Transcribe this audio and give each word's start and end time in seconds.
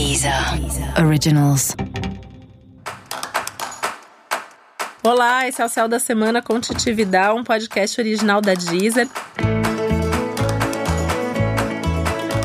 Deezer 0.00 0.32
Originals. 0.98 1.76
Olá, 5.02 5.46
esse 5.46 5.60
é 5.60 5.64
o 5.66 5.68
Céu 5.68 5.86
da 5.86 5.98
Semana 5.98 6.40
com 6.40 6.58
Titi 6.58 6.90
Vidal, 6.90 7.36
um 7.36 7.44
podcast 7.44 8.00
original 8.00 8.40
da 8.40 8.54
Deezer. 8.54 9.06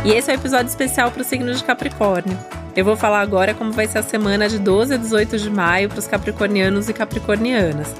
E 0.03 0.11
esse 0.11 0.29
é 0.29 0.33
o 0.33 0.37
um 0.37 0.39
episódio 0.41 0.67
especial 0.67 1.09
para 1.11 1.21
o 1.21 1.23
signo 1.23 1.53
de 1.53 1.63
Capricórnio. 1.63 2.37
Eu 2.75 2.83
vou 2.83 2.97
falar 2.97 3.21
agora 3.21 3.53
como 3.53 3.71
vai 3.71 3.87
ser 3.87 3.99
a 3.99 4.03
semana 4.03 4.49
de 4.49 4.59
12 4.59 4.93
a 4.93 4.97
18 4.97 5.37
de 5.37 5.49
maio 5.49 5.87
para 5.87 5.99
os 5.99 6.07
capricornianos 6.07 6.89
e 6.89 6.93
capricornianas. 6.93 7.95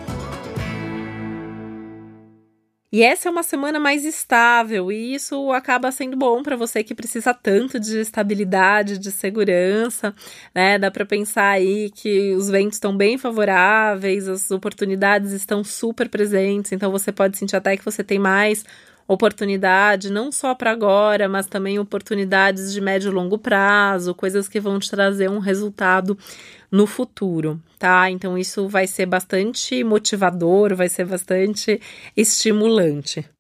E 2.96 3.04
essa 3.04 3.28
é 3.28 3.32
uma 3.32 3.44
semana 3.44 3.78
mais 3.78 4.06
estável, 4.06 4.90
e 4.90 5.16
isso 5.16 5.52
acaba 5.52 5.92
sendo 5.92 6.16
bom 6.16 6.42
para 6.42 6.56
você 6.56 6.82
que 6.82 6.96
precisa 6.96 7.34
tanto 7.34 7.78
de 7.78 8.00
estabilidade, 8.00 8.98
de 8.98 9.12
segurança, 9.12 10.16
né? 10.56 10.80
Dá 10.80 10.90
para 10.90 11.06
pensar 11.06 11.50
aí 11.50 11.92
que 11.94 12.34
os 12.36 12.50
ventos 12.50 12.78
estão 12.78 12.96
bem 12.96 13.18
favoráveis, 13.18 14.30
as 14.30 14.50
oportunidades 14.50 15.34
estão 15.34 15.62
super 15.62 16.08
presentes, 16.08 16.72
então 16.72 16.90
você 16.90 17.12
pode 17.12 17.38
sentir 17.38 17.58
até 17.58 17.76
que 17.76 17.84
você 17.84 18.02
tem 18.02 18.18
mais 18.18 18.64
oportunidade, 19.08 20.12
não 20.12 20.32
só 20.32 20.56
para 20.56 20.72
agora, 20.72 21.30
mas 21.30 21.46
também 21.46 21.78
oportunidades 21.78 22.74
de 22.74 22.82
médio 22.82 23.10
e 23.10 23.14
longo 23.14 23.38
prazo, 23.38 24.16
coisas 24.16 24.50
que 24.50 24.60
vão 24.60 24.80
te 24.80 24.90
trazer 24.90 25.30
um 25.30 25.40
resultado 25.40 26.18
no 26.72 26.88
futuro, 26.88 27.62
tá? 27.78 28.10
Então 28.10 28.38
isso 28.38 28.68
vai 28.68 28.88
ser 28.88 29.06
bastante 29.06 29.84
motivador, 29.84 30.76
vai 30.76 30.90
ser 30.90 31.06
bastante 31.06 31.80
estimulante. 32.18 33.35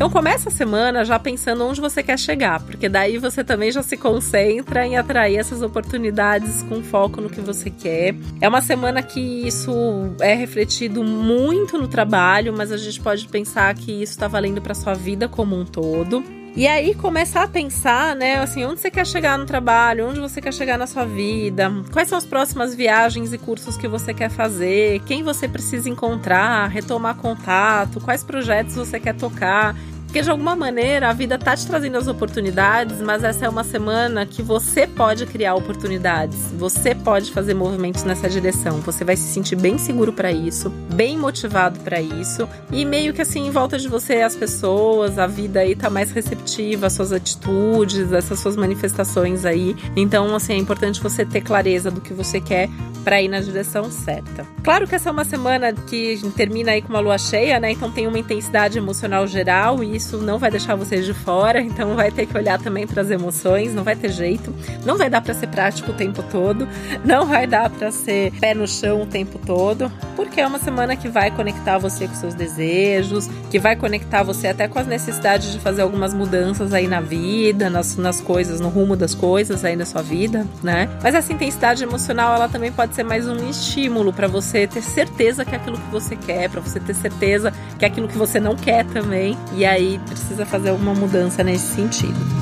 Então 0.00 0.08
começa 0.08 0.48
a 0.48 0.50
semana 0.50 1.04
já 1.04 1.18
pensando 1.18 1.62
onde 1.62 1.78
você 1.78 2.02
quer 2.02 2.18
chegar, 2.18 2.58
porque 2.60 2.88
daí 2.88 3.18
você 3.18 3.44
também 3.44 3.70
já 3.70 3.82
se 3.82 3.98
concentra 3.98 4.86
em 4.86 4.96
atrair 4.96 5.36
essas 5.36 5.60
oportunidades 5.60 6.62
com 6.62 6.82
foco 6.82 7.20
no 7.20 7.28
que 7.28 7.42
você 7.42 7.68
quer. 7.68 8.14
É 8.40 8.48
uma 8.48 8.62
semana 8.62 9.02
que 9.02 9.20
isso 9.20 9.70
é 10.18 10.32
refletido 10.32 11.04
muito 11.04 11.76
no 11.76 11.86
trabalho, 11.86 12.54
mas 12.56 12.72
a 12.72 12.78
gente 12.78 12.98
pode 12.98 13.28
pensar 13.28 13.74
que 13.74 13.92
isso 13.92 14.12
está 14.12 14.26
valendo 14.26 14.62
para 14.62 14.74
sua 14.74 14.94
vida 14.94 15.28
como 15.28 15.54
um 15.54 15.66
todo. 15.66 16.24
E 16.56 16.66
aí 16.66 16.94
começar 16.94 17.44
a 17.44 17.48
pensar, 17.48 18.16
né, 18.16 18.38
assim, 18.38 18.64
onde 18.64 18.80
você 18.80 18.90
quer 18.90 19.06
chegar 19.06 19.38
no 19.38 19.46
trabalho, 19.46 20.08
onde 20.08 20.18
você 20.18 20.40
quer 20.40 20.52
chegar 20.52 20.76
na 20.76 20.86
sua 20.86 21.04
vida, 21.04 21.70
quais 21.92 22.08
são 22.08 22.18
as 22.18 22.26
próximas 22.26 22.74
viagens 22.74 23.32
e 23.32 23.38
cursos 23.38 23.76
que 23.76 23.86
você 23.86 24.12
quer 24.12 24.28
fazer, 24.28 25.00
quem 25.06 25.22
você 25.22 25.46
precisa 25.46 25.88
encontrar, 25.88 26.66
retomar 26.68 27.14
contato, 27.14 28.00
quais 28.00 28.24
projetos 28.24 28.74
você 28.74 28.98
quer 28.98 29.14
tocar. 29.14 29.76
Porque 30.10 30.22
de 30.22 30.30
alguma 30.30 30.56
maneira 30.56 31.08
a 31.08 31.12
vida 31.12 31.38
tá 31.38 31.54
te 31.54 31.64
trazendo 31.64 31.96
as 31.96 32.08
oportunidades, 32.08 33.00
mas 33.00 33.22
essa 33.22 33.46
é 33.46 33.48
uma 33.48 33.62
semana 33.62 34.26
que 34.26 34.42
você 34.42 34.84
pode 34.84 35.24
criar 35.24 35.54
oportunidades. 35.54 36.50
Você 36.58 36.96
pode 36.96 37.30
fazer 37.30 37.54
movimentos 37.54 38.02
nessa 38.02 38.28
direção. 38.28 38.80
Você 38.80 39.04
vai 39.04 39.14
se 39.14 39.32
sentir 39.32 39.54
bem 39.54 39.78
seguro 39.78 40.12
para 40.12 40.32
isso, 40.32 40.68
bem 40.68 41.16
motivado 41.16 41.78
para 41.78 42.00
isso 42.00 42.48
e 42.72 42.84
meio 42.84 43.14
que 43.14 43.22
assim 43.22 43.46
em 43.46 43.52
volta 43.52 43.78
de 43.78 43.86
você 43.86 44.14
as 44.14 44.34
pessoas, 44.34 45.16
a 45.16 45.28
vida 45.28 45.60
aí 45.60 45.76
tá 45.76 45.88
mais 45.88 46.10
receptiva, 46.10 46.88
as 46.88 46.92
suas 46.92 47.12
atitudes, 47.12 48.12
essas 48.12 48.40
suas 48.40 48.56
manifestações 48.56 49.44
aí. 49.44 49.76
Então, 49.94 50.34
assim, 50.34 50.54
é 50.54 50.56
importante 50.56 51.00
você 51.00 51.24
ter 51.24 51.40
clareza 51.40 51.88
do 51.88 52.00
que 52.00 52.12
você 52.12 52.40
quer 52.40 52.68
para 53.04 53.20
ir 53.20 53.28
na 53.28 53.40
direção 53.40 53.90
certa. 53.90 54.46
Claro 54.62 54.86
que 54.86 54.94
essa 54.94 55.08
é 55.08 55.12
uma 55.12 55.24
semana 55.24 55.72
que 55.72 56.20
termina 56.36 56.72
aí 56.72 56.82
com 56.82 56.88
uma 56.88 57.00
lua 57.00 57.18
cheia, 57.18 57.58
né? 57.58 57.72
Então 57.72 57.90
tem 57.90 58.06
uma 58.06 58.18
intensidade 58.18 58.78
emocional 58.78 59.26
geral 59.26 59.82
e 59.82 59.96
isso 59.96 60.18
não 60.18 60.38
vai 60.38 60.50
deixar 60.50 60.74
vocês 60.76 61.04
de 61.04 61.14
fora, 61.14 61.60
então 61.60 61.94
vai 61.94 62.10
ter 62.10 62.26
que 62.26 62.36
olhar 62.36 62.58
também 62.58 62.86
para 62.86 63.02
as 63.02 63.10
emoções, 63.10 63.74
não 63.74 63.84
vai 63.84 63.96
ter 63.96 64.10
jeito. 64.10 64.54
Não 64.84 64.96
vai 64.96 65.10
dar 65.10 65.20
para 65.20 65.34
ser 65.34 65.48
prático 65.48 65.90
o 65.90 65.94
tempo 65.94 66.22
todo, 66.30 66.68
não 67.04 67.26
vai 67.26 67.46
dar 67.46 67.70
para 67.70 67.90
ser 67.90 68.32
pé 68.40 68.54
no 68.54 68.66
chão 68.66 69.02
o 69.02 69.06
tempo 69.06 69.38
todo, 69.44 69.90
porque 70.16 70.40
é 70.40 70.46
uma 70.46 70.58
semana 70.58 70.96
que 70.96 71.08
vai 71.08 71.30
conectar 71.30 71.78
você 71.78 72.06
com 72.06 72.14
seus 72.14 72.34
desejos, 72.34 73.28
que 73.50 73.58
vai 73.58 73.76
conectar 73.76 74.22
você 74.22 74.48
até 74.48 74.68
com 74.68 74.78
as 74.78 74.86
necessidades 74.86 75.52
de 75.52 75.58
fazer 75.58 75.82
algumas 75.82 76.14
mudanças 76.14 76.72
aí 76.72 76.86
na 76.86 77.00
vida, 77.00 77.70
nas, 77.70 77.96
nas 77.96 78.20
coisas, 78.20 78.60
no 78.60 78.68
rumo 78.68 78.96
das 78.96 79.14
coisas 79.14 79.64
aí 79.64 79.76
na 79.76 79.86
sua 79.86 80.02
vida, 80.02 80.46
né? 80.62 80.88
Mas 81.02 81.14
essa 81.14 81.32
intensidade 81.32 81.82
emocional, 81.82 82.34
ela 82.34 82.48
também 82.48 82.72
pode 82.72 82.89
ser 82.94 83.04
mais 83.04 83.26
um 83.26 83.48
estímulo 83.48 84.12
para 84.12 84.26
você 84.26 84.66
ter 84.66 84.82
certeza 84.82 85.44
que 85.44 85.54
é 85.54 85.58
aquilo 85.58 85.78
que 85.78 85.90
você 85.90 86.16
quer, 86.16 86.48
para 86.48 86.60
você 86.60 86.80
ter 86.80 86.94
certeza 86.94 87.52
que 87.78 87.84
é 87.84 87.88
aquilo 87.88 88.08
que 88.08 88.18
você 88.18 88.40
não 88.40 88.56
quer 88.56 88.84
também. 88.86 89.36
E 89.54 89.64
aí 89.64 89.98
precisa 90.06 90.44
fazer 90.46 90.70
alguma 90.70 90.94
mudança 90.94 91.42
nesse 91.44 91.74
sentido. 91.74 92.39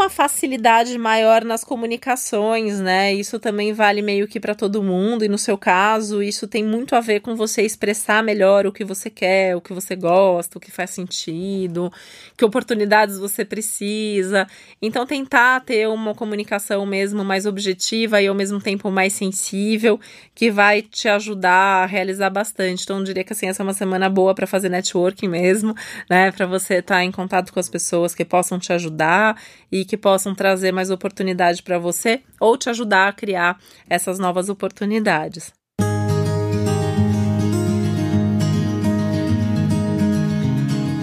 Uma 0.00 0.08
facilidade 0.08 0.96
maior 0.96 1.44
nas 1.44 1.62
comunicações, 1.62 2.80
né? 2.80 3.12
Isso 3.12 3.38
também 3.38 3.74
vale 3.74 4.00
meio 4.00 4.26
que 4.26 4.40
para 4.40 4.54
todo 4.54 4.82
mundo, 4.82 5.26
e 5.26 5.28
no 5.28 5.36
seu 5.36 5.58
caso, 5.58 6.22
isso 6.22 6.48
tem 6.48 6.64
muito 6.64 6.96
a 6.96 7.00
ver 7.00 7.20
com 7.20 7.36
você 7.36 7.60
expressar 7.62 8.22
melhor 8.24 8.66
o 8.66 8.72
que 8.72 8.82
você 8.82 9.10
quer, 9.10 9.54
o 9.54 9.60
que 9.60 9.74
você 9.74 9.94
gosta, 9.94 10.56
o 10.56 10.60
que 10.60 10.70
faz 10.70 10.88
sentido, 10.90 11.92
que 12.34 12.44
oportunidades 12.44 13.18
você 13.18 13.44
precisa. 13.44 14.46
Então, 14.80 15.04
tentar 15.04 15.60
ter 15.60 15.86
uma 15.86 16.14
comunicação 16.14 16.86
mesmo 16.86 17.22
mais 17.22 17.44
objetiva 17.44 18.22
e 18.22 18.26
ao 18.26 18.34
mesmo 18.34 18.58
tempo 18.58 18.90
mais 18.90 19.12
sensível, 19.12 20.00
que 20.34 20.50
vai 20.50 20.80
te 20.80 21.08
ajudar 21.08 21.82
a 21.82 21.86
realizar 21.86 22.30
bastante. 22.30 22.84
Então, 22.84 22.98
eu 23.00 23.04
diria 23.04 23.22
que 23.22 23.34
assim, 23.34 23.48
essa 23.48 23.62
é 23.62 23.64
uma 23.64 23.74
semana 23.74 24.08
boa 24.08 24.34
para 24.34 24.46
fazer 24.46 24.70
networking 24.70 25.28
mesmo, 25.28 25.74
né? 26.08 26.32
Para 26.32 26.46
você 26.46 26.76
estar 26.76 26.94
tá 26.94 27.04
em 27.04 27.12
contato 27.12 27.52
com 27.52 27.60
as 27.60 27.68
pessoas 27.68 28.14
que 28.14 28.24
possam 28.24 28.58
te 28.58 28.72
ajudar 28.72 29.36
e 29.70 29.89
que 29.90 29.96
possam 29.96 30.36
trazer 30.36 30.70
mais 30.70 30.88
oportunidade 30.88 31.64
para 31.64 31.76
você 31.76 32.22
ou 32.38 32.56
te 32.56 32.70
ajudar 32.70 33.08
a 33.08 33.12
criar 33.12 33.58
essas 33.88 34.20
novas 34.20 34.48
oportunidades. 34.48 35.52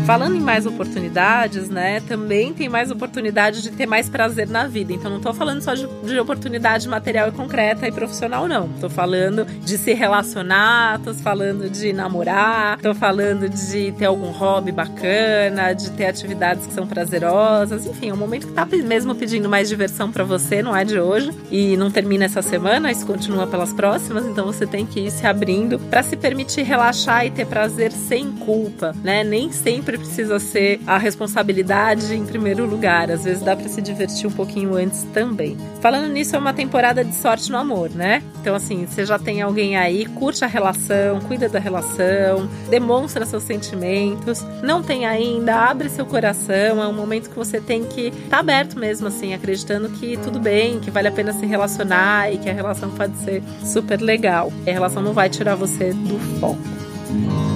Falando 0.07 0.37
em 0.37 0.39
mais 0.39 0.65
oportunidades, 0.65 1.67
né? 1.67 1.99
Também 1.99 2.53
tem 2.53 2.69
mais 2.69 2.89
oportunidade 2.89 3.61
de 3.61 3.71
ter 3.71 3.85
mais 3.85 4.07
prazer 4.07 4.47
na 4.47 4.65
vida. 4.65 4.93
Então 4.93 5.11
não 5.11 5.19
tô 5.19 5.33
falando 5.33 5.61
só 5.61 5.73
de, 5.73 5.85
de 5.85 6.17
oportunidade 6.17 6.87
material 6.87 7.27
e 7.27 7.33
concreta 7.33 7.85
e 7.85 7.91
profissional, 7.91 8.47
não. 8.47 8.69
Tô 8.79 8.89
falando 8.89 9.43
de 9.43 9.77
se 9.77 9.93
relacionar, 9.93 11.01
tô 11.03 11.13
falando 11.13 11.69
de 11.69 11.91
namorar, 11.91 12.79
tô 12.79 12.95
falando 12.95 13.49
de 13.49 13.91
ter 13.91 14.05
algum 14.05 14.31
hobby 14.31 14.71
bacana, 14.71 15.73
de 15.73 15.91
ter 15.91 16.05
atividades 16.05 16.65
que 16.65 16.73
são 16.73 16.87
prazerosas. 16.87 17.85
Enfim, 17.85 18.07
é 18.07 18.13
um 18.13 18.17
momento 18.17 18.47
que 18.47 18.53
tá 18.53 18.65
mesmo 18.65 19.13
pedindo 19.13 19.49
mais 19.49 19.67
diversão 19.67 20.09
para 20.09 20.23
você, 20.23 20.63
não 20.63 20.73
é 20.73 20.85
de 20.85 20.97
hoje. 20.97 21.31
E 21.51 21.75
não 21.75 21.91
termina 21.91 22.23
essa 22.23 22.41
semana, 22.41 22.89
isso 22.93 23.05
continua 23.05 23.45
pelas 23.45 23.73
próximas. 23.73 24.25
Então 24.25 24.45
você 24.45 24.65
tem 24.65 24.85
que 24.85 25.01
ir 25.01 25.11
se 25.11 25.27
abrindo 25.27 25.77
para 25.77 26.01
se 26.01 26.15
permitir 26.15 26.61
relaxar 26.61 27.25
e 27.25 27.29
ter 27.29 27.45
prazer 27.45 27.91
sem 27.91 28.31
culpa, 28.31 28.95
né? 29.03 29.21
Nem 29.21 29.51
sempre 29.51 29.96
sempre 29.97 29.99
precisa 29.99 30.39
ser 30.39 30.79
a 30.85 30.97
responsabilidade 30.97 32.13
em 32.13 32.25
primeiro 32.25 32.65
lugar. 32.65 33.11
Às 33.11 33.23
vezes 33.23 33.43
dá 33.43 33.55
para 33.55 33.67
se 33.67 33.81
divertir 33.81 34.27
um 34.27 34.31
pouquinho 34.31 34.75
antes 34.75 35.03
também. 35.13 35.57
Falando 35.81 36.07
nisso, 36.07 36.35
é 36.35 36.39
uma 36.39 36.53
temporada 36.53 37.03
de 37.03 37.15
sorte 37.15 37.51
no 37.51 37.57
amor, 37.57 37.89
né? 37.89 38.21
Então, 38.41 38.55
assim, 38.55 38.85
você 38.85 39.05
já 39.05 39.17
tem 39.17 39.41
alguém 39.41 39.75
aí, 39.75 40.05
curte 40.05 40.43
a 40.43 40.47
relação, 40.47 41.19
cuida 41.21 41.49
da 41.49 41.59
relação, 41.59 42.47
demonstra 42.69 43.25
seus 43.25 43.43
sentimentos. 43.43 44.45
Não 44.61 44.81
tem 44.81 45.05
ainda, 45.05 45.55
abre 45.55 45.89
seu 45.89 46.05
coração. 46.05 46.81
É 46.81 46.87
um 46.87 46.93
momento 46.93 47.29
que 47.29 47.35
você 47.35 47.59
tem 47.59 47.83
que 47.83 48.07
estar 48.07 48.29
tá 48.29 48.39
aberto 48.39 48.79
mesmo, 48.79 49.07
assim, 49.07 49.33
acreditando 49.33 49.89
que 49.89 50.17
tudo 50.17 50.39
bem, 50.39 50.79
que 50.79 50.91
vale 50.91 51.07
a 51.07 51.11
pena 51.11 51.33
se 51.33 51.45
relacionar 51.45 52.31
e 52.31 52.37
que 52.37 52.49
a 52.49 52.53
relação 52.53 52.89
pode 52.91 53.17
ser 53.17 53.41
super 53.65 54.01
legal. 54.01 54.51
E 54.65 54.69
a 54.69 54.73
relação 54.73 55.01
não 55.01 55.13
vai 55.13 55.29
tirar 55.29 55.55
você 55.55 55.93
do 55.93 56.19
foco. 56.39 57.46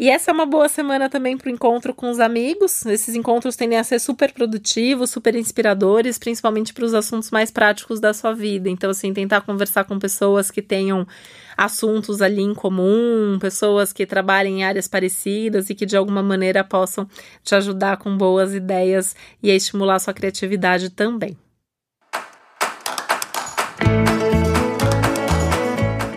E 0.00 0.08
essa 0.08 0.30
é 0.30 0.32
uma 0.32 0.46
boa 0.46 0.66
semana 0.66 1.10
também 1.10 1.36
para 1.36 1.48
o 1.48 1.52
encontro 1.52 1.92
com 1.92 2.08
os 2.08 2.18
amigos. 2.18 2.86
Esses 2.86 3.14
encontros 3.14 3.54
tendem 3.54 3.78
a 3.78 3.84
ser 3.84 3.98
super 3.98 4.32
produtivos, 4.32 5.10
super 5.10 5.34
inspiradores, 5.34 6.18
principalmente 6.18 6.72
para 6.72 6.86
os 6.86 6.94
assuntos 6.94 7.30
mais 7.30 7.50
práticos 7.50 8.00
da 8.00 8.14
sua 8.14 8.32
vida. 8.32 8.70
Então, 8.70 8.88
assim, 8.88 9.12
tentar 9.12 9.42
conversar 9.42 9.84
com 9.84 9.98
pessoas 9.98 10.50
que 10.50 10.62
tenham 10.62 11.06
assuntos 11.54 12.22
ali 12.22 12.40
em 12.40 12.54
comum, 12.54 13.36
pessoas 13.38 13.92
que 13.92 14.06
trabalhem 14.06 14.60
em 14.60 14.64
áreas 14.64 14.88
parecidas 14.88 15.68
e 15.68 15.74
que 15.74 15.84
de 15.84 15.98
alguma 15.98 16.22
maneira 16.22 16.64
possam 16.64 17.06
te 17.44 17.54
ajudar 17.54 17.98
com 17.98 18.16
boas 18.16 18.54
ideias 18.54 19.14
e 19.42 19.50
estimular 19.50 19.98
sua 19.98 20.14
criatividade 20.14 20.88
também. 20.88 21.36